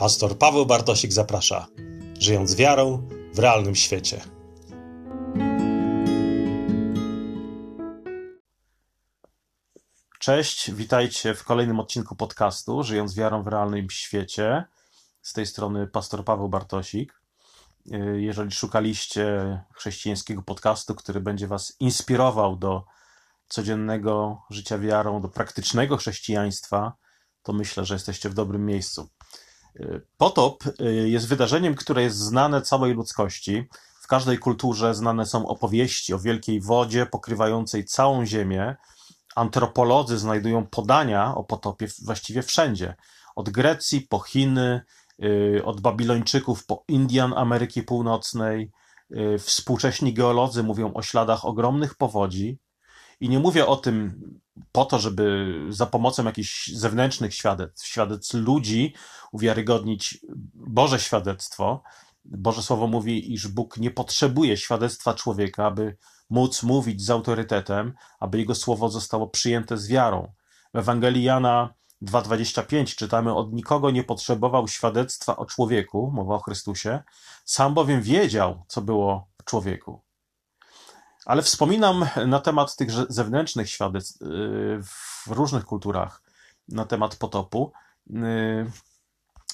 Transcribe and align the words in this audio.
Pastor 0.00 0.38
Paweł 0.38 0.66
Bartosik 0.66 1.12
zaprasza, 1.12 1.66
żyjąc 2.18 2.54
wiarą 2.56 3.08
w 3.34 3.38
realnym 3.38 3.74
świecie. 3.76 4.20
Cześć, 10.18 10.72
witajcie 10.72 11.34
w 11.34 11.44
kolejnym 11.44 11.80
odcinku 11.80 12.16
podcastu 12.16 12.82
Żyjąc 12.82 13.14
wiarą 13.14 13.42
w 13.42 13.46
realnym 13.46 13.90
świecie. 13.90 14.64
Z 15.22 15.32
tej 15.32 15.46
strony 15.46 15.86
pastor 15.86 16.24
Paweł 16.24 16.48
Bartosik. 16.48 17.20
Jeżeli 18.16 18.50
szukaliście 18.50 19.58
chrześcijańskiego 19.74 20.42
podcastu, 20.42 20.94
który 20.94 21.20
będzie 21.20 21.46
Was 21.46 21.76
inspirował 21.80 22.56
do 22.56 22.84
codziennego 23.48 24.42
życia 24.50 24.78
wiarą, 24.78 25.20
do 25.20 25.28
praktycznego 25.28 25.96
chrześcijaństwa, 25.96 26.92
to 27.42 27.52
myślę, 27.52 27.84
że 27.84 27.94
jesteście 27.94 28.28
w 28.28 28.34
dobrym 28.34 28.66
miejscu. 28.66 29.08
Potop 30.16 30.64
y, 30.80 31.08
jest 31.08 31.28
wydarzeniem, 31.28 31.74
które 31.74 32.02
jest 32.02 32.16
znane 32.16 32.62
całej 32.62 32.94
ludzkości. 32.94 33.68
W 34.02 34.06
każdej 34.06 34.38
kulturze 34.38 34.94
znane 34.94 35.26
są 35.26 35.46
opowieści 35.46 36.14
o 36.14 36.18
wielkiej 36.18 36.60
wodzie 36.60 37.06
pokrywającej 37.06 37.84
całą 37.84 38.26
Ziemię. 38.26 38.76
Antropolodzy 39.36 40.18
znajdują 40.18 40.66
podania 40.66 41.34
o 41.34 41.44
potopie 41.44 41.86
właściwie 42.04 42.42
wszędzie. 42.42 42.96
Od 43.36 43.50
Grecji 43.50 44.00
po 44.00 44.18
Chiny, 44.18 44.80
y, 45.24 45.62
od 45.64 45.80
Babilończyków 45.80 46.66
po 46.66 46.84
Indian 46.88 47.32
Ameryki 47.36 47.82
Północnej. 47.82 48.70
Y, 49.10 49.38
współcześni 49.38 50.14
geolodzy 50.14 50.62
mówią 50.62 50.94
o 50.94 51.02
śladach 51.02 51.44
ogromnych 51.44 51.94
powodzi. 51.94 52.58
I 53.20 53.28
nie 53.28 53.38
mówię 53.38 53.66
o 53.66 53.76
tym 53.76 54.22
po 54.72 54.84
to, 54.84 54.98
żeby 54.98 55.54
za 55.68 55.86
pomocą 55.86 56.24
jakichś 56.24 56.68
zewnętrznych 56.68 57.34
świadectw, 57.34 57.86
świadectw 57.86 58.34
ludzi 58.34 58.94
uwiarygodnić 59.32 60.26
Boże 60.54 61.00
świadectwo. 61.00 61.82
Boże 62.24 62.62
Słowo 62.62 62.86
mówi, 62.86 63.32
iż 63.32 63.48
Bóg 63.48 63.76
nie 63.76 63.90
potrzebuje 63.90 64.56
świadectwa 64.56 65.14
człowieka, 65.14 65.66
aby 65.66 65.96
móc 66.30 66.62
mówić 66.62 67.02
z 67.02 67.10
autorytetem, 67.10 67.94
aby 68.20 68.38
Jego 68.38 68.54
Słowo 68.54 68.88
zostało 68.88 69.28
przyjęte 69.28 69.78
z 69.78 69.88
wiarą. 69.88 70.32
W 70.74 70.78
Ewangelii 70.78 71.22
Jana 71.22 71.74
2,25 72.02 72.96
czytamy: 72.96 73.34
Od 73.34 73.52
nikogo 73.52 73.90
nie 73.90 74.04
potrzebował 74.04 74.68
świadectwa 74.68 75.36
o 75.36 75.46
człowieku, 75.46 76.10
mowa 76.14 76.34
o 76.34 76.40
Chrystusie, 76.40 77.02
sam 77.44 77.74
bowiem 77.74 78.02
wiedział, 78.02 78.64
co 78.68 78.82
było 78.82 79.28
w 79.40 79.44
człowieku. 79.44 80.02
Ale 81.30 81.42
wspominam 81.42 82.06
na 82.26 82.40
temat 82.40 82.76
tych 82.76 82.90
zewnętrznych 83.08 83.70
świadectw 83.70 84.22
y, 84.22 84.26
w 84.82 85.26
różnych 85.26 85.64
kulturach 85.64 86.22
na 86.68 86.84
temat 86.84 87.16
potopu, 87.16 87.72
y, 88.10 88.12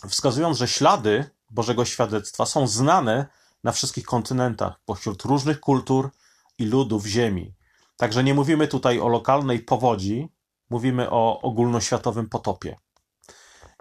wskazując, 0.08 0.58
że 0.58 0.68
ślady 0.68 1.30
Bożego 1.50 1.84
świadectwa 1.84 2.46
są 2.46 2.66
znane 2.66 3.26
na 3.64 3.72
wszystkich 3.72 4.04
kontynentach, 4.04 4.80
pośród 4.84 5.22
różnych 5.22 5.60
kultur 5.60 6.10
i 6.58 6.64
ludów 6.64 7.06
Ziemi. 7.06 7.54
Także 7.96 8.24
nie 8.24 8.34
mówimy 8.34 8.68
tutaj 8.68 9.00
o 9.00 9.08
lokalnej 9.08 9.60
powodzi, 9.60 10.28
mówimy 10.70 11.10
o 11.10 11.40
ogólnoświatowym 11.40 12.28
potopie. 12.28 12.76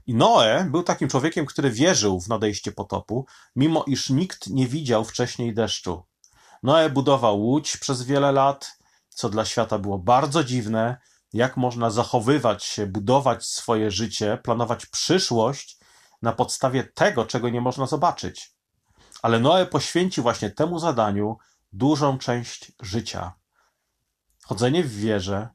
I 0.07 0.15
Noe 0.15 0.67
był 0.71 0.83
takim 0.83 1.09
człowiekiem, 1.09 1.45
który 1.45 1.71
wierzył 1.71 2.21
w 2.21 2.27
nadejście 2.27 2.71
potopu, 2.71 3.25
mimo 3.55 3.83
iż 3.87 4.09
nikt 4.09 4.47
nie 4.47 4.67
widział 4.67 5.05
wcześniej 5.05 5.53
deszczu. 5.53 6.03
Noe 6.65 6.89
budował 6.89 7.39
łódź 7.41 7.77
przez 7.77 8.03
wiele 8.03 8.31
lat, 8.31 8.77
co 9.09 9.29
dla 9.29 9.45
świata 9.45 9.79
było 9.79 9.97
bardzo 9.99 10.43
dziwne. 10.43 10.97
Jak 11.33 11.57
można 11.57 11.89
zachowywać 11.89 12.63
się, 12.63 12.87
budować 12.87 13.45
swoje 13.45 13.91
życie, 13.91 14.37
planować 14.43 14.85
przyszłość 14.85 15.79
na 16.21 16.31
podstawie 16.33 16.83
tego, 16.83 17.25
czego 17.25 17.49
nie 17.49 17.61
można 17.61 17.85
zobaczyć. 17.85 18.55
Ale 19.21 19.39
Noe 19.39 19.65
poświęcił 19.65 20.23
właśnie 20.23 20.49
temu 20.49 20.79
zadaniu 20.79 21.37
dużą 21.73 22.17
część 22.17 22.71
życia. 22.81 23.33
Chodzenie 24.43 24.83
w 24.83 24.95
wierze, 24.95 25.49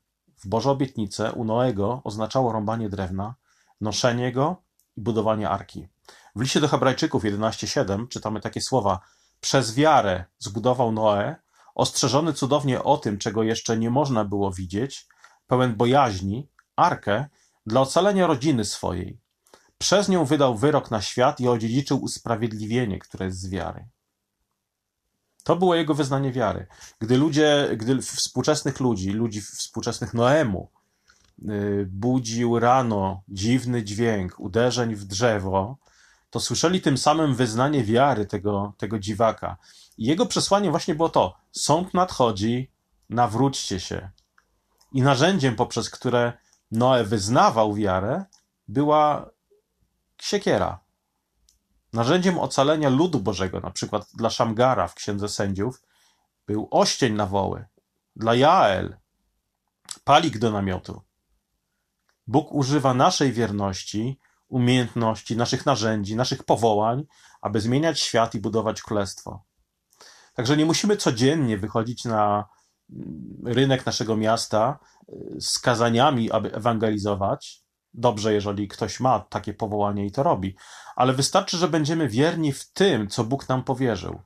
w 0.44 0.48
Boże 0.48 0.70
obietnice 0.70 1.32
u 1.32 1.44
Noego 1.44 2.00
oznaczało 2.04 2.52
rąbanie 2.52 2.88
drewna, 2.88 3.34
noszenie 3.80 4.32
go 4.32 4.62
i 4.96 5.00
budowanie 5.00 5.50
arki. 5.50 5.88
W 6.36 6.40
liście 6.40 6.60
do 6.60 6.68
Hebrajczyków 6.68 7.24
11:7 7.24 8.08
czytamy 8.08 8.40
takie 8.40 8.60
słowa: 8.60 9.00
przez 9.40 9.74
wiarę 9.74 10.24
zbudował 10.38 10.92
Noe, 10.92 11.36
ostrzeżony 11.74 12.32
cudownie 12.32 12.82
o 12.82 12.96
tym, 12.96 13.18
czego 13.18 13.42
jeszcze 13.42 13.78
nie 13.78 13.90
można 13.90 14.24
było 14.24 14.52
widzieć, 14.52 15.06
pełen 15.46 15.74
bojaźni, 15.74 16.48
arkę 16.76 17.26
dla 17.66 17.80
ocalenia 17.80 18.26
rodziny 18.26 18.64
swojej. 18.64 19.20
Przez 19.78 20.08
nią 20.08 20.24
wydał 20.24 20.56
wyrok 20.56 20.90
na 20.90 21.02
świat 21.02 21.40
i 21.40 21.48
odziedziczył 21.48 22.02
usprawiedliwienie, 22.02 22.98
które 22.98 23.26
jest 23.26 23.40
z 23.40 23.50
wiary. 23.50 23.88
To 25.44 25.56
było 25.56 25.74
jego 25.74 25.94
wyznanie 25.94 26.32
wiary. 26.32 26.66
Gdy 26.98 27.18
ludzie, 27.18 27.68
gdy 27.76 28.02
współczesnych 28.02 28.80
ludzi, 28.80 29.10
ludzi 29.10 29.40
współczesnych 29.40 30.14
Noemu, 30.14 30.70
yy, 31.38 31.86
budził 31.90 32.58
rano 32.58 33.22
dziwny 33.28 33.84
dźwięk 33.84 34.40
uderzeń 34.40 34.94
w 34.94 35.04
drzewo, 35.04 35.78
to 36.30 36.40
słyszeli 36.40 36.80
tym 36.80 36.98
samym 36.98 37.34
wyznanie 37.34 37.84
wiary 37.84 38.26
tego, 38.26 38.72
tego 38.78 38.98
dziwaka. 38.98 39.56
I 39.98 40.04
jego 40.04 40.26
przesłanie 40.26 40.70
właśnie 40.70 40.94
było 40.94 41.08
to: 41.08 41.36
sąd 41.52 41.94
nadchodzi, 41.94 42.70
nawróćcie 43.08 43.80
się. 43.80 44.10
I 44.92 45.02
narzędziem, 45.02 45.56
poprzez 45.56 45.90
które 45.90 46.32
Noe 46.70 47.04
wyznawał 47.04 47.74
wiarę, 47.74 48.24
była 48.68 49.30
siekiera. 50.22 50.80
Narzędziem 51.92 52.38
ocalenia 52.38 52.88
ludu 52.88 53.20
Bożego, 53.20 53.60
na 53.60 53.70
przykład 53.70 54.08
dla 54.14 54.30
Szamgara 54.30 54.88
w 54.88 54.94
Księdze 54.94 55.28
Sędziów, 55.28 55.82
był 56.46 56.68
oścień 56.70 57.14
na 57.14 57.26
woły. 57.26 57.64
Dla 58.16 58.34
Jael 58.34 58.96
palik 60.04 60.38
do 60.38 60.50
namiotu. 60.50 61.02
Bóg 62.26 62.52
używa 62.52 62.94
naszej 62.94 63.32
wierności 63.32 64.18
umiejętności, 64.50 65.36
naszych 65.36 65.66
narzędzi, 65.66 66.16
naszych 66.16 66.44
powołań, 66.44 67.04
aby 67.40 67.60
zmieniać 67.60 68.00
świat 68.00 68.34
i 68.34 68.40
budować 68.40 68.82
królestwo. 68.82 69.44
Także 70.34 70.56
nie 70.56 70.64
musimy 70.64 70.96
codziennie 70.96 71.58
wychodzić 71.58 72.04
na 72.04 72.48
mm, 72.90 73.42
rynek 73.44 73.86
naszego 73.86 74.16
miasta 74.16 74.78
y, 75.08 75.40
z 75.40 75.58
kazaniami, 75.58 76.30
aby 76.30 76.54
ewangelizować. 76.54 77.64
Dobrze, 77.94 78.32
jeżeli 78.32 78.68
ktoś 78.68 79.00
ma 79.00 79.20
takie 79.20 79.54
powołanie 79.54 80.06
i 80.06 80.12
to 80.12 80.22
robi, 80.22 80.56
ale 80.96 81.12
wystarczy, 81.12 81.56
że 81.56 81.68
będziemy 81.68 82.08
wierni 82.08 82.52
w 82.52 82.72
tym, 82.72 83.08
co 83.08 83.24
Bóg 83.24 83.48
nam 83.48 83.64
powierzył. 83.64 84.22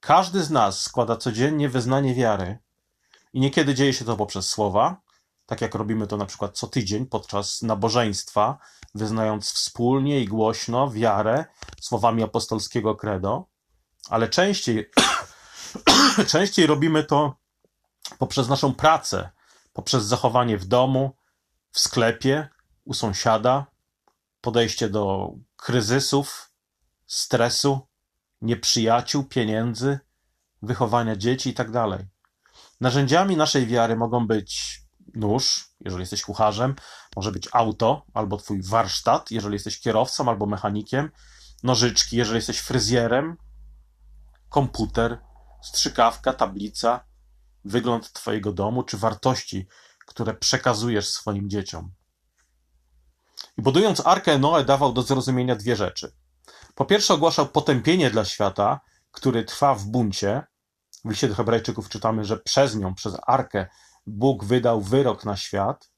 Każdy 0.00 0.42
z 0.42 0.50
nas 0.50 0.80
składa 0.80 1.16
codziennie 1.16 1.68
wyznanie 1.68 2.14
wiary 2.14 2.58
i 3.32 3.40
niekiedy 3.40 3.74
dzieje 3.74 3.92
się 3.92 4.04
to 4.04 4.16
poprzez 4.16 4.48
słowa, 4.48 5.03
tak 5.46 5.60
jak 5.60 5.74
robimy 5.74 6.06
to 6.06 6.16
na 6.16 6.26
przykład 6.26 6.58
co 6.58 6.66
tydzień 6.66 7.06
podczas 7.06 7.62
nabożeństwa, 7.62 8.58
wyznając 8.94 9.52
wspólnie 9.52 10.20
i 10.20 10.28
głośno 10.28 10.90
wiarę 10.90 11.44
słowami 11.80 12.22
apostolskiego 12.22 12.94
credo, 12.94 13.46
ale 14.08 14.28
częściej, 14.28 14.90
częściej 16.32 16.66
robimy 16.66 17.04
to 17.04 17.36
poprzez 18.18 18.48
naszą 18.48 18.74
pracę, 18.74 19.30
poprzez 19.72 20.04
zachowanie 20.04 20.58
w 20.58 20.64
domu, 20.64 21.16
w 21.70 21.80
sklepie, 21.80 22.48
u 22.84 22.94
sąsiada, 22.94 23.66
podejście 24.40 24.88
do 24.88 25.32
kryzysów, 25.56 26.50
stresu, 27.06 27.80
nieprzyjaciół, 28.40 29.24
pieniędzy, 29.24 29.98
wychowania 30.62 31.16
dzieci 31.16 31.48
itd. 31.48 31.72
Tak 31.72 32.06
Narzędziami 32.80 33.36
naszej 33.36 33.66
wiary 33.66 33.96
mogą 33.96 34.26
być 34.26 34.83
nóż, 35.16 35.68
jeżeli 35.80 36.00
jesteś 36.02 36.22
kucharzem, 36.22 36.74
może 37.16 37.32
być 37.32 37.48
auto 37.52 38.06
albo 38.14 38.36
twój 38.36 38.62
warsztat, 38.62 39.30
jeżeli 39.30 39.54
jesteś 39.54 39.80
kierowcą 39.80 40.28
albo 40.28 40.46
mechanikiem, 40.46 41.10
nożyczki, 41.62 42.16
jeżeli 42.16 42.36
jesteś 42.36 42.58
fryzjerem, 42.58 43.36
komputer, 44.48 45.20
strzykawka, 45.62 46.32
tablica, 46.32 47.04
wygląd 47.64 48.12
twojego 48.12 48.52
domu 48.52 48.82
czy 48.82 48.98
wartości, 48.98 49.66
które 50.06 50.34
przekazujesz 50.34 51.08
swoim 51.08 51.50
dzieciom. 51.50 51.92
I 53.58 53.62
budując 53.62 54.06
Arkę 54.06 54.38
Noe 54.38 54.64
dawał 54.64 54.92
do 54.92 55.02
zrozumienia 55.02 55.56
dwie 55.56 55.76
rzeczy. 55.76 56.12
Po 56.74 56.84
pierwsze 56.84 57.14
ogłaszał 57.14 57.48
potępienie 57.48 58.10
dla 58.10 58.24
świata, 58.24 58.80
który 59.10 59.44
trwa 59.44 59.74
w 59.74 59.84
buncie. 59.84 60.42
W 61.04 61.10
liście 61.10 61.28
do 61.28 61.34
hebrajczyków 61.34 61.88
czytamy, 61.88 62.24
że 62.24 62.36
przez 62.36 62.76
nią, 62.76 62.94
przez 62.94 63.16
Arkę 63.26 63.66
Bóg 64.06 64.44
wydał 64.44 64.80
wyrok 64.80 65.24
na 65.24 65.36
świat, 65.36 65.90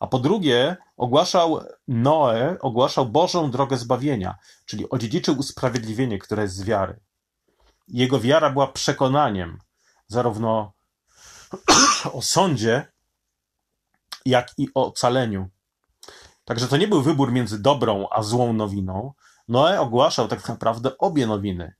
a 0.00 0.06
po 0.06 0.18
drugie 0.18 0.76
ogłaszał 0.96 1.60
Noe, 1.88 2.56
ogłaszał 2.60 3.06
Bożą 3.06 3.50
drogę 3.50 3.76
zbawienia, 3.76 4.36
czyli 4.66 4.90
odziedziczył 4.90 5.38
usprawiedliwienie, 5.38 6.18
które 6.18 6.42
jest 6.42 6.54
z 6.54 6.64
wiary. 6.64 7.00
Jego 7.88 8.20
wiara 8.20 8.50
była 8.50 8.66
przekonaniem 8.66 9.58
zarówno 10.06 10.72
o 12.12 12.22
sądzie, 12.22 12.92
jak 14.26 14.58
i 14.58 14.68
o 14.74 14.86
ocaleniu. 14.86 15.48
Także 16.44 16.68
to 16.68 16.76
nie 16.76 16.88
był 16.88 17.02
wybór 17.02 17.32
między 17.32 17.62
dobrą 17.62 18.06
a 18.10 18.22
złą 18.22 18.52
nowiną, 18.52 19.12
Noe 19.48 19.80
ogłaszał 19.80 20.28
tak 20.28 20.48
naprawdę 20.48 20.98
obie 20.98 21.26
nowiny. 21.26 21.74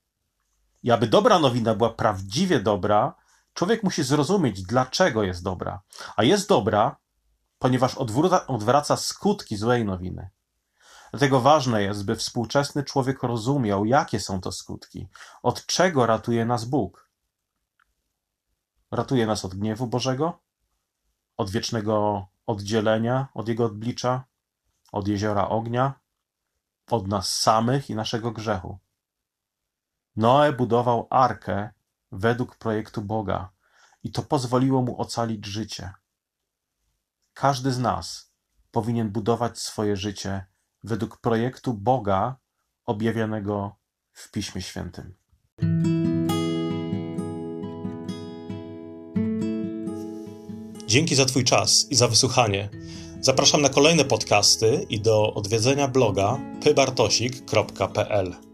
I 0.82 0.90
aby 0.90 1.06
dobra 1.06 1.38
nowina 1.38 1.75
była 1.75 1.90
prawdziwie 1.90 2.60
dobra, 2.60 3.14
człowiek 3.58 3.82
musi 3.82 4.02
zrozumieć, 4.02 4.62
dlaczego 4.62 5.22
jest 5.22 5.43
dobra. 5.43 5.82
A 6.16 6.25
jest 6.25 6.49
dobra, 6.49 6.96
ponieważ 7.58 7.94
odwraca, 7.94 8.46
odwraca 8.46 8.96
skutki 8.96 9.56
złej 9.56 9.84
nowiny. 9.84 10.31
Dlatego 11.10 11.40
ważne 11.40 11.82
jest, 11.82 12.05
by 12.05 12.16
współczesny 12.16 12.84
człowiek 12.84 13.22
rozumiał, 13.22 13.84
jakie 13.84 14.20
są 14.20 14.40
to 14.40 14.52
skutki, 14.52 15.08
od 15.43 15.66
czego 15.66 16.06
ratuje 16.06 16.44
nas 16.44 16.64
Bóg. 16.64 17.10
Ratuje 18.90 19.26
nas 19.26 19.44
od 19.44 19.55
gniewu 19.55 19.87
Bożego, 19.87 20.40
od 21.37 21.50
wiecznego 21.50 22.26
oddzielenia 22.46 23.28
od 23.34 23.49
Jego 23.49 23.64
odblicza, 23.64 24.25
od 24.93 25.08
jeziora 25.08 25.49
ognia, 25.49 25.94
od 26.90 27.08
nas 27.08 27.38
samych 27.38 27.90
i 27.90 27.94
naszego 27.94 28.31
grzechu. 28.31 28.78
Noe 30.16 30.52
budował 30.52 31.06
arkę 31.11 31.77
według 32.12 32.56
projektu 32.56 33.02
Boga 33.02 33.50
i 34.02 34.12
to 34.12 34.22
pozwoliło 34.22 34.82
mu 34.82 35.00
ocalić 35.00 35.46
życie. 35.46 35.93
Każdy 37.34 37.72
z 37.72 37.78
nas 37.78 38.32
powinien 38.70 39.10
budować 39.10 39.58
swoje 39.58 39.96
życie 39.96 40.46
według 40.84 41.16
projektu 41.20 41.75
Boga 41.75 42.37
objawionego 42.84 43.76
w 44.12 44.31
Piśmie 44.31 44.62
Świętym. 44.62 45.14
Dzięki 50.87 51.14
za 51.14 51.25
Twój 51.25 51.44
czas 51.44 51.87
i 51.90 51.94
za 51.94 52.08
wysłuchanie. 52.08 52.69
Zapraszam 53.20 53.62
na 53.62 53.69
kolejne 53.69 54.04
podcasty 54.04 54.87
i 54.90 55.00
do 55.00 55.34
odwiedzenia 55.34 55.88
bloga 55.88 56.40
pybartosik.pl. 56.64 58.47